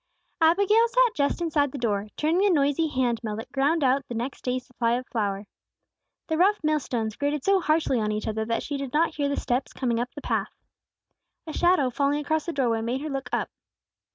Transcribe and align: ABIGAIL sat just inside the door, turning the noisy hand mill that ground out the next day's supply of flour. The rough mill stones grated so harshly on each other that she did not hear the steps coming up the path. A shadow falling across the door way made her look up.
ABIGAIL 0.41 0.87
sat 0.87 1.15
just 1.15 1.41
inside 1.43 1.71
the 1.71 1.77
door, 1.77 2.07
turning 2.17 2.39
the 2.39 2.49
noisy 2.49 2.87
hand 2.87 3.23
mill 3.23 3.35
that 3.35 3.51
ground 3.51 3.83
out 3.83 4.03
the 4.07 4.15
next 4.15 4.43
day's 4.43 4.65
supply 4.65 4.93
of 4.93 5.05
flour. 5.05 5.45
The 6.25 6.39
rough 6.39 6.57
mill 6.63 6.79
stones 6.79 7.15
grated 7.15 7.43
so 7.43 7.59
harshly 7.61 7.99
on 8.01 8.11
each 8.11 8.27
other 8.27 8.43
that 8.45 8.63
she 8.63 8.77
did 8.77 8.93
not 8.93 9.13
hear 9.13 9.29
the 9.29 9.39
steps 9.39 9.73
coming 9.73 9.99
up 9.99 10.09
the 10.15 10.21
path. 10.21 10.55
A 11.45 11.53
shadow 11.53 11.91
falling 11.91 12.17
across 12.19 12.47
the 12.47 12.51
door 12.51 12.69
way 12.71 12.81
made 12.81 13.01
her 13.01 13.09
look 13.11 13.29
up. 13.31 13.51